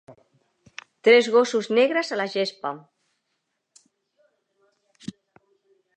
[1.05, 2.71] Tres gossos negres a la gespa.